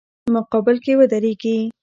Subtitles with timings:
[0.35, 1.57] مقابل کې ودریږي.